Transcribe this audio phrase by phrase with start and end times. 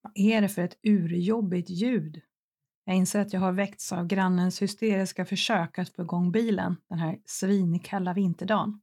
[0.00, 2.20] Vad är det för ett urjobbigt ljud?
[2.84, 6.98] Jag inser att jag har väckts av grannens hysteriska försök att få igång bilen den
[6.98, 8.80] här svinkalla vinterdagen.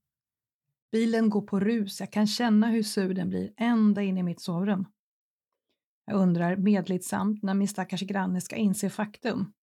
[0.91, 4.41] Bilen går på rus, jag kan känna hur sur den blir ända in i mitt
[4.41, 4.85] sovrum.
[6.05, 9.53] Jag undrar medlidsamt när min stackars granne ska inse faktum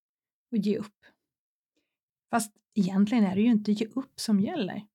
[0.51, 1.07] och ge upp.
[2.31, 4.87] Fast egentligen är det ju inte ge upp som gäller.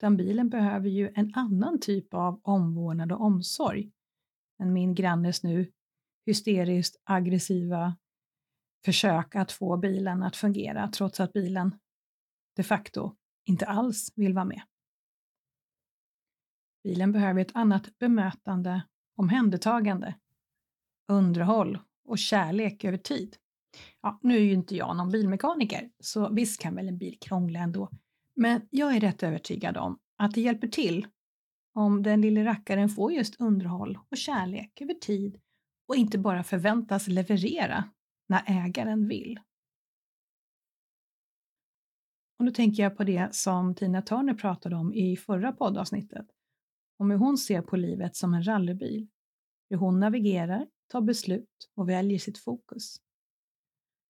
[0.00, 3.90] Den bilen behöver ju en annan typ av omvårdnad och omsorg
[4.60, 5.72] än min grannes nu
[6.26, 7.96] hysteriskt aggressiva
[8.84, 11.78] försök att få bilen att fungera trots att bilen
[12.56, 14.62] de facto inte alls vill vara med.
[16.82, 18.82] Bilen behöver ett annat bemötande,
[19.16, 20.14] omhändertagande,
[21.08, 23.36] underhåll och kärlek över tid.
[24.00, 27.58] Ja, nu är ju inte jag någon bilmekaniker, så visst kan väl en bil krångla
[27.58, 27.90] ändå.
[28.34, 31.06] Men jag är rätt övertygad om att det hjälper till
[31.80, 35.40] om den lille rackaren får just underhåll och kärlek över tid
[35.88, 37.84] och inte bara förväntas leverera
[38.28, 39.40] när ägaren vill.
[42.38, 46.26] Och nu tänker jag på det som Tina Turner pratade om i förra poddavsnittet,
[46.98, 49.08] om hur hon ser på livet som en rallybil,
[49.70, 52.96] hur hon navigerar, tar beslut och väljer sitt fokus.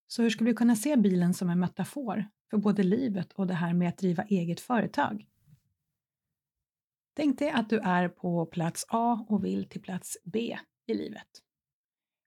[0.07, 3.55] Så hur skulle vi kunna se bilen som en metafor för både livet och det
[3.55, 5.27] här med att driva eget företag?
[7.21, 11.27] Tänk dig att du är på plats A och vill till plats B i livet.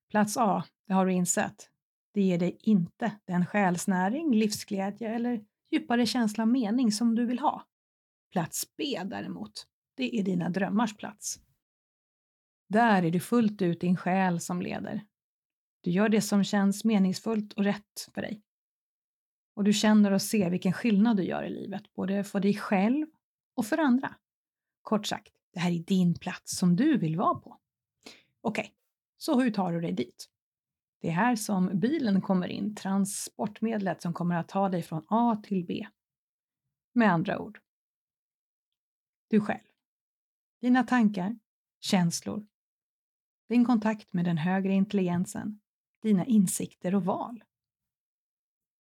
[0.10, 1.70] Plats A, det har du insett,
[2.14, 7.40] det ger dig inte den själsnäring, livsglädje eller djupare känsla av mening som du vill
[7.40, 7.68] ha.
[8.32, 9.68] Plats B däremot,
[9.98, 11.40] det är dina drömmars plats.
[12.70, 15.06] Där är det fullt ut din själ som leder.
[15.82, 18.42] Du gör det som känns meningsfullt och rätt för dig.
[19.56, 23.08] Och du känner och ser vilken skillnad du gör i livet, både för dig själv
[23.56, 24.16] och för andra.
[24.84, 27.60] Kort sagt, det här är din plats som du vill vara på.
[28.42, 28.72] Okej, okay,
[29.18, 30.30] så hur tar du dig dit?
[31.02, 35.42] Det är här som bilen kommer in, transportmedlet som kommer att ta dig från A
[35.44, 35.88] till B.
[36.94, 37.60] Med andra ord,
[39.30, 39.64] du själv.
[40.62, 41.40] Dina tankar,
[41.80, 42.48] känslor,
[43.50, 45.60] din kontakt med den högre intelligensen,
[46.02, 47.44] dina insikter och val.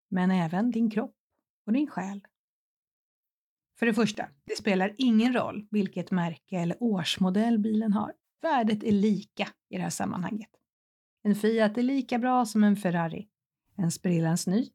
[0.09, 1.15] Men även din kropp
[1.65, 2.27] och din själ.
[3.83, 8.13] För det första, det spelar ingen roll vilket märke eller årsmodell bilen har.
[8.41, 10.49] Värdet är lika i det här sammanhanget.
[11.23, 13.27] En Fiat är lika bra som en Ferrari.
[13.77, 14.69] En sprillans ny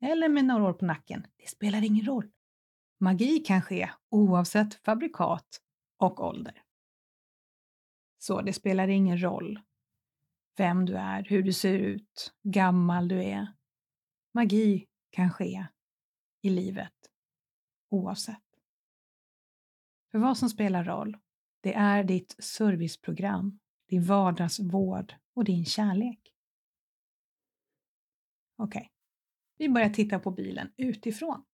[0.00, 1.26] eller med några år på nacken.
[1.36, 2.30] Det spelar ingen roll.
[3.00, 5.60] Magi kan ske oavsett fabrikat
[5.98, 6.62] och ålder.
[8.18, 9.60] Så det spelar ingen roll
[10.56, 13.46] vem du är, hur du ser ut, gammal du är.
[14.34, 15.66] Magi kan ske
[16.42, 16.92] i livet
[17.92, 18.51] oavsett.
[20.12, 21.16] För vad som spelar roll,
[21.60, 23.58] det är ditt serviceprogram,
[23.88, 26.34] din vardagsvård och din kärlek.
[28.56, 28.88] Okej, okay.
[29.58, 31.44] vi börjar titta på bilen utifrån.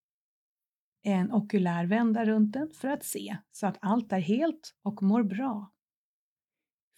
[1.02, 5.22] En okulär vända runt den för att se så att allt är helt och mår
[5.22, 5.72] bra.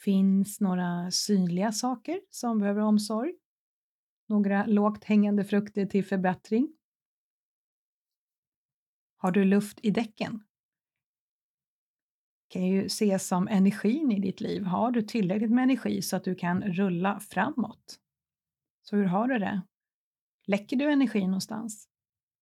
[0.04, 3.34] Finns några synliga saker som behöver omsorg?
[4.26, 6.76] Några lågt hängande frukter till förbättring?
[9.16, 10.44] Har du luft i däcken?
[12.50, 14.64] Kan ju ses som energin i ditt liv.
[14.64, 18.00] Har du tillräckligt med energi så att du kan rulla framåt?
[18.82, 19.62] Så hur har du det?
[20.46, 21.88] Läcker du energi någonstans?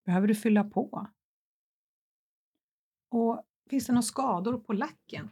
[0.04, 1.08] Behöver du fylla på?
[3.10, 5.30] Och finns det några skador på lacken?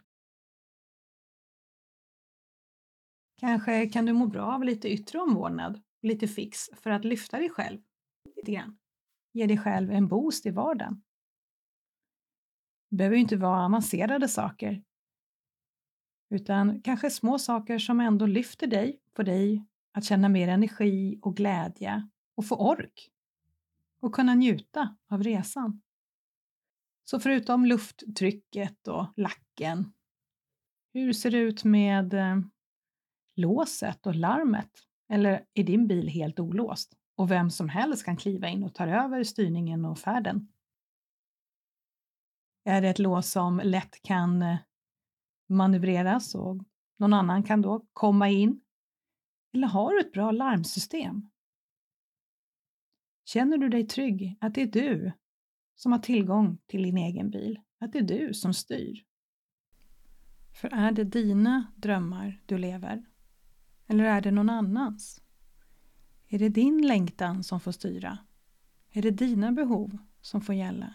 [3.37, 7.51] Kanske kan du må bra av lite yttre omvårdnad, lite fix för att lyfta dig
[7.51, 7.81] själv
[8.37, 8.79] lite grann.
[9.33, 11.03] Ge dig själv en boost i vardagen.
[12.89, 14.83] Det behöver ju inte vara avancerade saker,
[16.31, 21.37] utan kanske små saker som ändå lyfter dig, får dig att känna mer energi och
[21.37, 23.11] glädje och få ork
[24.01, 25.83] och kunna njuta av resan.
[27.05, 29.93] Så förutom lufttrycket och lacken,
[30.93, 32.37] hur ser det ut med eh,
[33.37, 34.71] låset och larmet?
[35.09, 38.87] Eller är din bil helt olåst och vem som helst kan kliva in och ta
[38.87, 40.49] över styrningen och färden?
[42.69, 44.57] Är det ett lås som lätt kan eh,
[45.49, 46.65] manövreras och
[46.97, 48.61] någon annan kan då komma in?
[49.55, 51.31] Eller har du ett bra larmsystem?
[53.25, 55.13] Känner du dig trygg att det är du
[55.75, 57.61] som har tillgång till din egen bil?
[57.81, 59.05] Att det är du som styr?
[60.53, 63.07] För är det dina drömmar du lever?
[63.87, 65.23] Eller är det någon annans?
[66.29, 68.19] Är det din längtan som får styra?
[68.91, 70.95] Är det dina behov som får gälla?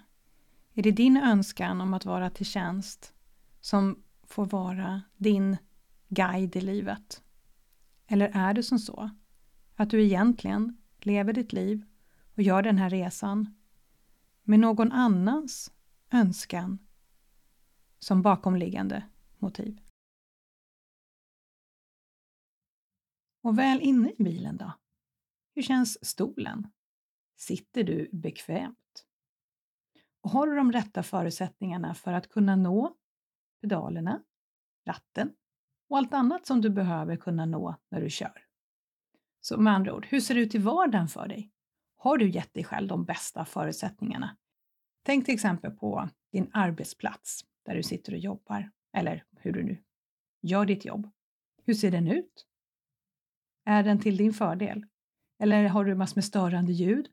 [0.73, 3.13] Är det din önskan om att vara till tjänst
[3.59, 5.57] som får vara din
[6.09, 7.23] guide i livet?
[8.07, 9.09] Eller är det som så
[9.75, 11.85] att du egentligen lever ditt liv
[12.35, 13.56] och gör den här resan
[14.44, 15.71] med någon annans
[16.12, 16.79] önskan
[18.00, 19.03] som bakomliggande
[19.38, 19.81] motiv?
[23.44, 24.73] Och väl inne i bilen då?
[25.56, 26.68] Hur känns stolen?
[27.35, 29.06] Sitter du bekvämt?
[30.23, 32.95] Har du de rätta förutsättningarna för att kunna nå
[33.62, 34.23] pedalerna,
[34.85, 35.33] ratten
[35.89, 38.45] och allt annat som du behöver kunna nå när du kör?
[39.41, 41.51] Så med andra ord, hur ser det ut i vardagen för dig?
[41.97, 44.38] Har du gett dig själv de bästa förutsättningarna?
[45.03, 49.83] Tänk till exempel på din arbetsplats där du sitter och jobbar, eller hur du nu
[50.41, 51.09] gör ditt jobb.
[51.63, 52.47] Hur ser den ut?
[53.65, 54.85] Är den till din fördel?
[55.39, 57.07] Eller har du massor med störande ljud?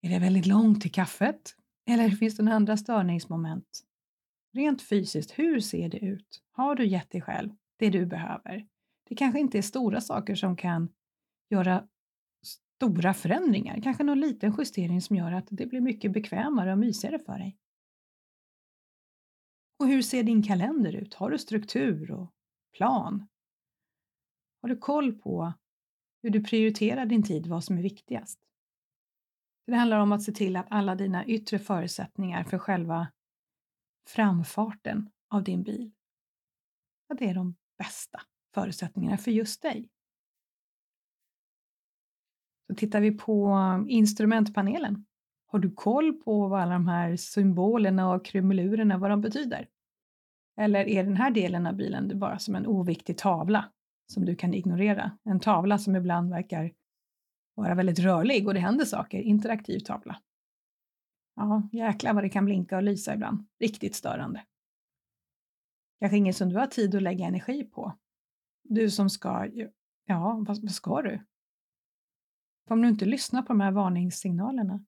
[0.00, 1.56] Är det väldigt långt till kaffet?
[1.88, 3.84] Eller finns det några andra störningsmoment?
[4.52, 6.42] Rent fysiskt, hur ser det ut?
[6.50, 8.68] Har du gett dig själv det du behöver?
[9.08, 10.88] Det kanske inte är stora saker som kan
[11.50, 11.88] göra
[12.76, 17.18] stora förändringar, kanske någon liten justering som gör att det blir mycket bekvämare och mysigare
[17.18, 17.56] för dig.
[19.78, 21.14] Och hur ser din kalender ut?
[21.14, 22.32] Har du struktur och
[22.76, 23.26] plan?
[24.62, 25.52] Har du koll på
[26.22, 28.47] hur du prioriterar din tid, vad som är viktigast?
[29.68, 33.08] Det handlar om att se till att alla dina yttre förutsättningar för själva
[34.06, 35.90] framfarten av din bil,
[37.08, 38.20] att det är de bästa
[38.54, 39.88] förutsättningarna för just dig.
[42.66, 43.56] Så tittar vi på
[43.88, 45.06] instrumentpanelen.
[45.46, 49.68] Har du koll på vad alla de här symbolerna och krumelurerna, vad de betyder?
[50.56, 53.72] Eller är den här delen av bilen bara som en oviktig tavla
[54.12, 55.18] som du kan ignorera?
[55.24, 56.72] En tavla som ibland verkar
[57.62, 60.22] vara väldigt rörlig och det händer saker, interaktiv tavla.
[61.36, 63.46] Ja, jäklar vad det kan blinka och lysa ibland.
[63.58, 64.44] Riktigt störande.
[66.00, 67.98] Kanske inget som du har tid att lägga energi på.
[68.62, 69.48] Du som ska,
[70.04, 71.24] ja, vad ska du?
[72.66, 74.84] För om du inte lyssnar på de här varningssignalerna,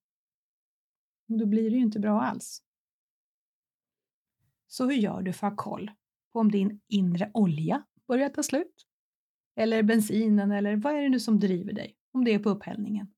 [1.26, 2.62] då blir det ju inte bra alls.
[4.66, 5.90] Så hur gör du för att ha koll
[6.32, 8.87] på om din inre olja börjar ta slut?
[9.56, 11.96] Eller bensinen, eller vad är det nu som driver dig?
[12.12, 13.14] Om det är på upphällningen.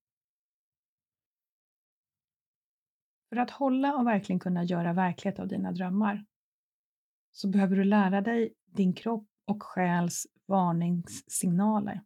[3.29, 6.27] För att hålla och verkligen kunna göra verklighet av dina drömmar
[7.33, 12.05] så behöver du lära dig din kropp och själs varningssignaler.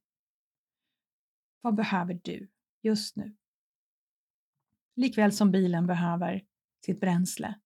[1.60, 2.50] Vad behöver du
[2.82, 3.36] just nu?
[4.94, 6.46] Likväl som bilen behöver
[6.84, 7.60] sitt bränsle,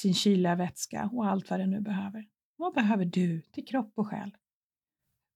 [0.00, 2.28] sin kyliga vätska och allt vad den nu behöver.
[2.56, 4.36] Vad behöver du till kropp och själ?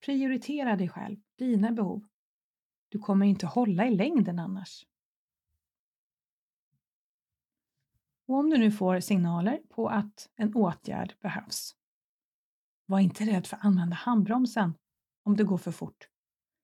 [0.04, 2.08] Prioritera dig själv, dina behov.
[2.92, 4.86] Du kommer inte hålla i längden annars.
[8.26, 11.76] Och om du nu får signaler på att en åtgärd behövs,
[12.86, 14.74] var inte rädd för att använda handbromsen
[15.22, 16.08] om det går för fort.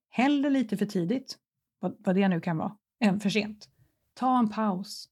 [0.09, 1.39] Hellre lite för tidigt,
[1.79, 3.71] vad, det nu kan vara, än för sent.
[4.15, 5.11] Ta en paus.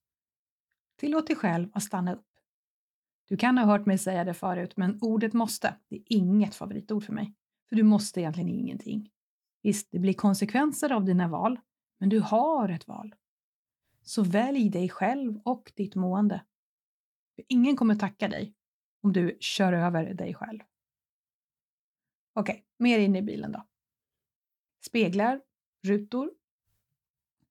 [0.96, 2.26] Tillåt dig själv att stanna upp.
[3.28, 7.04] Du kan ha hört mig säga det förut, men ordet måste, det är inget favoritord
[7.04, 7.34] för mig.
[7.68, 9.10] För du måste egentligen ingenting.
[9.66, 11.60] Visst, det blir konsekvenser av dina val,
[11.98, 13.14] men du har ett val.
[14.02, 16.44] Så välj dig själv och ditt mående.
[17.34, 18.54] För ingen kommer tacka dig
[19.02, 20.60] om du kör över dig själv.
[22.32, 23.66] Okej, okay, mer in i bilen då.
[24.86, 25.40] Speglar,
[25.82, 26.30] rutor.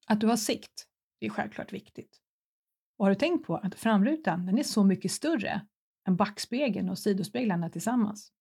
[0.08, 0.88] Att du har sikt,
[1.20, 2.22] det är självklart viktigt.
[2.98, 5.68] Och har du tänkt på att framrutan den är så mycket större
[6.08, 8.34] än backspegeln och sidospeglarna tillsammans?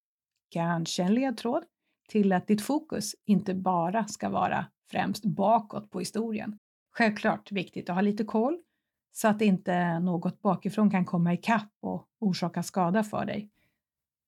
[0.49, 1.65] Kanske en ledtråd
[2.09, 6.59] till att ditt fokus inte bara ska vara främst bakåt på historien.
[6.91, 8.59] Självklart viktigt att ha lite koll
[9.13, 13.51] så att inte något bakifrån kan komma ikapp och orsaka skada för dig.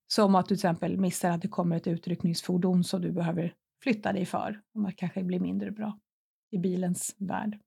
[0.07, 3.53] Som att du till exempel missar att det kommer ett utryckningsfordon som du behöver
[3.83, 5.99] flytta dig för, om det kanske blir mindre bra
[6.51, 7.59] i bilens värld.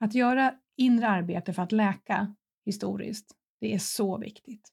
[0.00, 2.34] Att göra inre arbete för att läka
[2.64, 4.72] historiskt, det är så viktigt.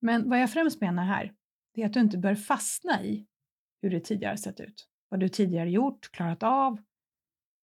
[0.00, 1.32] Men vad jag främst menar här,
[1.74, 3.26] det är att du inte bör fastna i
[3.82, 6.82] hur det tidigare sett ut, vad du tidigare gjort, klarat av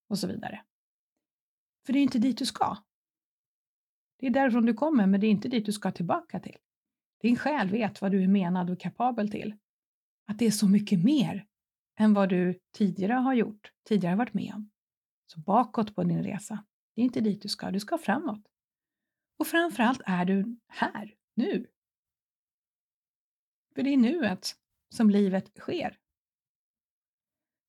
[0.10, 0.64] och så vidare.
[1.86, 2.78] För det är inte dit du ska.
[4.20, 6.58] Det är därifrån du kommer, men det är inte dit du ska tillbaka till.
[7.22, 9.56] Din själ vet vad du är menad och kapabel till.
[10.26, 11.48] Att det är så mycket mer
[12.00, 14.70] än vad du tidigare har gjort, tidigare varit med om.
[15.28, 16.66] Så bakåt på din resa.
[16.96, 18.48] Det är inte dit du ska, du ska framåt.
[19.40, 21.68] Och framförallt är du här, nu.
[23.78, 24.56] För det är nuet
[24.90, 25.98] som livet sker.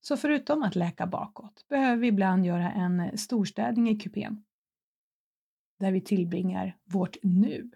[0.01, 4.43] Så förutom att läka bakåt behöver vi ibland göra en storstädning i kupén
[5.79, 7.71] där vi tillbringar vårt nu.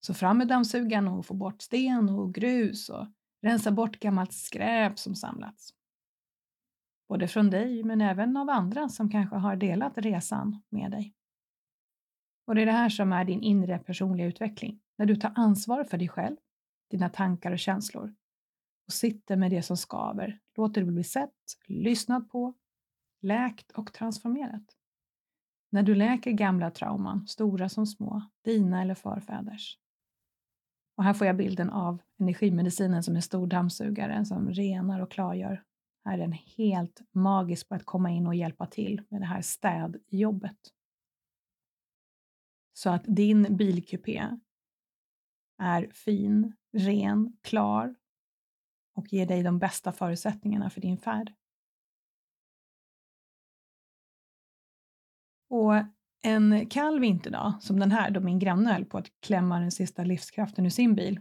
[0.00, 3.06] Så fram med dammsugaren och få bort sten och grus och
[3.40, 5.74] rensa bort gammalt skräp som samlats.
[7.08, 11.14] Både från dig men även av andra som kanske har delat resan med dig.
[12.46, 15.84] Och det är det här som är din inre personliga utveckling, när du tar ansvar
[15.84, 16.36] för dig själv,
[16.92, 18.14] dina tankar och känslor
[18.86, 21.34] och sitter med det som skaver, låter det bli sett,
[21.66, 22.54] lyssnat på,
[23.22, 24.64] läkt och transformerat.
[25.70, 29.78] När du läker gamla trauman, stora som små, dina eller förfäders.
[30.96, 35.62] Och här får jag bilden av energimedicinen som en stor dammsugare som renar och klargör.
[36.04, 39.42] Här är den helt magisk på att komma in och hjälpa till med det här
[39.42, 40.58] städjobbet.
[42.72, 44.38] Så att din bilkupé
[45.62, 47.94] är fin, ren, klar
[48.94, 51.32] och ger dig de bästa förutsättningarna för din färd.
[55.48, 55.74] Och
[56.22, 60.04] en kall vinterdag som den här då min granne höll på att klämma den sista
[60.04, 61.20] livskraften ur sin bil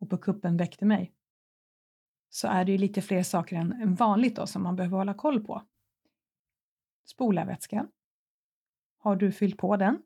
[0.00, 1.12] och på kuppen väckte mig
[2.34, 5.44] så är det ju lite fler saker än vanligt då som man behöver hålla koll
[5.44, 5.62] på.
[7.04, 7.88] Spolarvätskan.
[8.98, 10.02] Har du fyllt på den?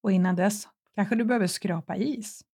[0.00, 2.44] Och innan dess kanske du behöver skrapa is.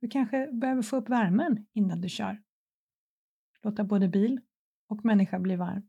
[0.00, 2.42] Du kanske behöver få upp värmen innan du kör.
[3.62, 4.40] Låta både bil
[4.88, 5.88] och människa bli varm.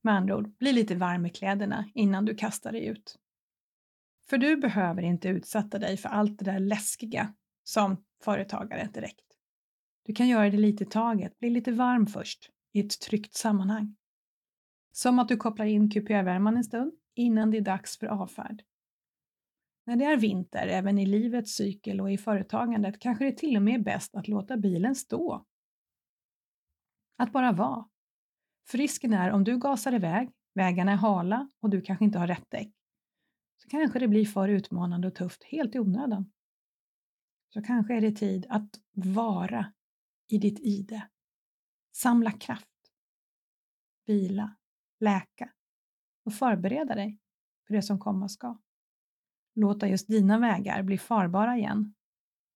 [0.00, 3.18] Med andra ord, bli lite varm i kläderna innan du kastar dig ut.
[4.28, 9.24] För du behöver inte utsätta dig för allt det där läskiga som företagare direkt.
[10.02, 13.96] Du kan göra det lite i taget, bli lite varm först i ett tryggt sammanhang.
[14.92, 18.62] Som att du kopplar in kupévärmaren en stund innan det är dags för avfärd.
[19.84, 23.62] När det är vinter, även i livets cykel och i företagandet, kanske det till och
[23.62, 25.46] med är bäst att låta bilen stå.
[27.16, 27.88] Att bara vara.
[28.68, 32.26] För risken är om du gasar iväg, vägarna är hala och du kanske inte har
[32.26, 32.72] rätt däck,
[33.56, 36.32] så kanske det blir för utmanande och tufft helt i onödan.
[37.48, 39.72] Så kanske är det tid att vara
[40.28, 41.08] i ditt ide.
[41.92, 42.68] Samla kraft.
[44.06, 44.56] Vila,
[45.00, 45.52] läka
[46.24, 47.18] och förbereda dig
[47.66, 48.58] för det som komma ska.
[49.54, 51.94] Låta just dina vägar bli farbara igen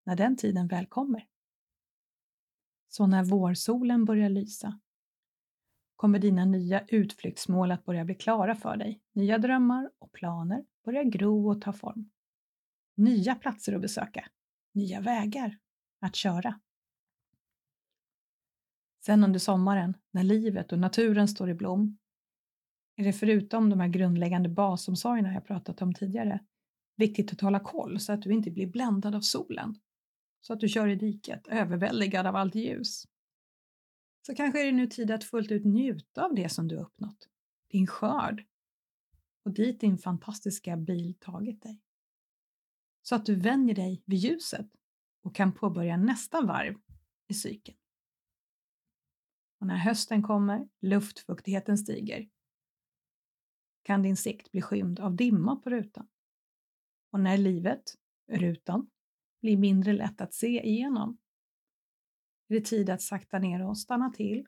[0.04, 1.26] när den tiden väl kommer.
[2.88, 4.80] Så när vårsolen börjar lysa
[5.96, 9.00] kommer dina nya utflyktsmål att börja bli klara för dig.
[9.12, 12.10] Nya drömmar och planer börjar gro och ta form.
[12.94, 14.28] Nya platser att besöka,
[14.72, 15.58] nya vägar
[16.00, 16.60] att köra.
[19.04, 21.98] Sen under sommaren, när livet och naturen står i blom,
[22.96, 26.40] är det förutom de här grundläggande basomsorgerna jag pratat om tidigare
[26.96, 29.74] viktigt att hålla koll så att du inte blir bländad av solen.
[30.40, 33.06] Så att du kör i diket, överväldigad av allt ljus.
[34.26, 37.28] Så kanske är det nu tid att fullt ut njuta av det som du uppnått,
[37.70, 38.44] din skörd
[39.44, 41.82] och dit din fantastiska bil tagit dig.
[43.02, 44.66] Så att du vänjer dig vid ljuset
[45.22, 46.76] och kan påbörja nästa varv
[47.28, 47.78] i cykeln.
[49.60, 52.28] Och när hösten kommer, luftfuktigheten stiger,
[53.82, 56.08] kan din sikt bli skymd av dimma på rutan.
[57.10, 57.82] Och när livet,
[58.32, 58.90] rutan,
[59.40, 61.18] blir mindre lätt att se igenom
[62.48, 64.46] är det tid att sakta ner och stanna till.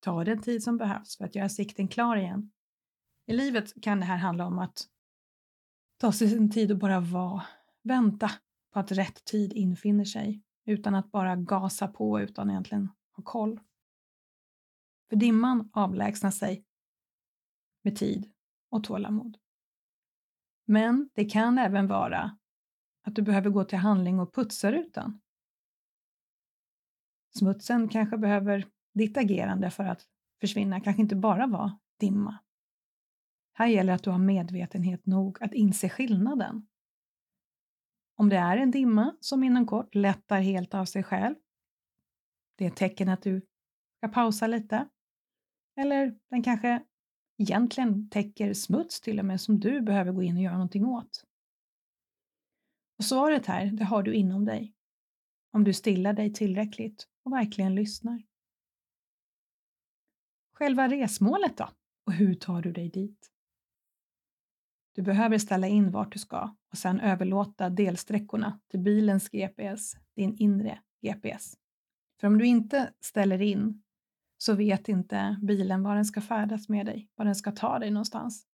[0.00, 2.52] Ta den tid som behövs för att göra sikten klar igen.
[3.26, 4.88] I livet kan det här handla om att
[6.00, 7.42] ta sig sin tid och bara vara,
[7.82, 8.30] vänta
[8.72, 13.60] på att rätt tid infinner sig utan att bara gasa på utan egentligen ha koll.
[15.08, 16.64] För dimman avlägsnar sig
[17.82, 18.32] med tid
[18.70, 19.38] och tålamod.
[20.70, 22.38] Men det kan även vara
[23.02, 25.20] att du behöver gå till handling och putsa rutan.
[27.38, 30.06] Smutsen kanske behöver ditt agerande för att
[30.40, 32.38] försvinna, kanske inte bara vara dimma.
[33.52, 36.66] Här gäller att du har medvetenhet nog att inse skillnaden.
[38.16, 41.34] Om det är en dimma som inom kort lättar helt av sig själv,
[42.56, 43.46] det är ett tecken att du
[43.96, 44.88] ska pausa lite.
[45.76, 46.84] Eller den kanske
[47.38, 51.24] egentligen täcker smuts till och med som du behöver gå in och göra någonting åt.
[52.98, 54.74] Och svaret här, det har du inom dig.
[55.52, 58.22] Om du stillar dig tillräckligt och verkligen lyssnar.
[60.52, 61.70] Själva resmålet då?
[62.06, 63.30] Och hur tar du dig dit?
[64.94, 70.36] Du behöver ställa in vart du ska och sedan överlåta delsträckorna till bilens GPS, din
[70.36, 71.54] inre GPS.
[72.20, 73.82] För om du inte ställer in
[74.38, 77.90] så vet inte bilen var den ska färdas med dig, var den ska ta dig
[77.90, 78.46] någonstans.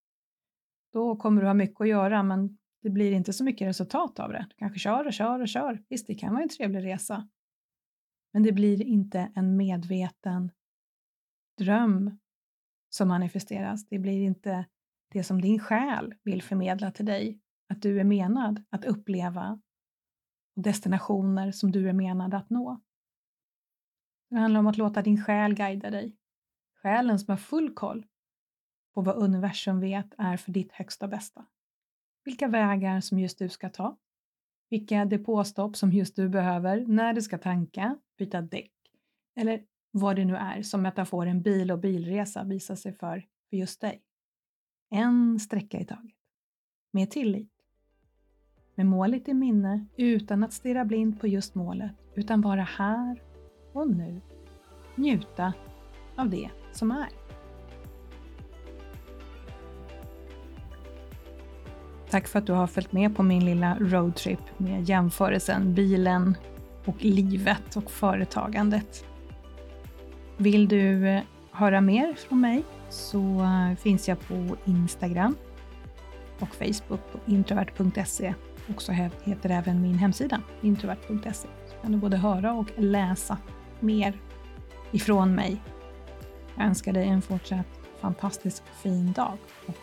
[0.94, 4.32] Då kommer du ha mycket att göra men det blir inte så mycket resultat av
[4.32, 4.46] det.
[4.50, 5.84] Du kanske kör och kör och kör.
[5.90, 7.28] Visst, det kan vara en trevlig resa.
[8.34, 10.52] Men det blir inte en medveten
[11.58, 12.20] dröm
[12.90, 13.88] som manifesteras.
[13.88, 14.66] Det blir inte
[15.12, 19.60] det som din själ vill förmedla till dig, att du är menad att uppleva
[20.56, 22.82] och destinationer som du är menad att nå.
[24.34, 26.16] Det handlar om att låta din själ guida dig.
[26.82, 28.06] Själen som har full koll
[28.94, 31.46] på vad universum vet är för ditt högsta bästa.
[32.26, 33.98] Vilka vägar som just du ska ta.
[34.70, 38.72] Vilka depåstopp som just du behöver, när du ska tanka, byta däck
[39.36, 43.82] eller vad det nu är som metaforen bil och bilresa visar sig för, för just
[43.82, 44.02] dig.
[44.90, 46.16] En sträcka i taget.
[46.92, 47.52] Med tillit.
[48.76, 53.33] Med målet i minne utan att stirra blind på just målet utan vara här
[53.74, 54.22] och nu.
[54.96, 55.54] Njuta
[56.16, 57.10] av det som är.
[62.10, 66.38] Tack för att du har följt med på min lilla roadtrip med jämförelsen bilen
[66.86, 69.06] och livet och företagandet.
[70.38, 75.36] Vill du eh, höra mer från mig så eh, finns jag på Instagram
[76.40, 78.34] och Facebook på introvert.se
[78.76, 78.92] och så
[79.24, 81.48] heter även min hemsida introvert.se.
[81.68, 83.38] Så kan du både höra och läsa
[83.84, 84.20] mer
[84.92, 85.62] ifrån mig.
[86.56, 89.76] Jag önskar dig en fortsatt fantastisk fin dag och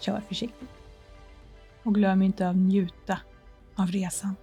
[0.00, 0.70] kör försiktigt.
[1.82, 3.18] Och glöm inte att njuta
[3.74, 4.36] av resan.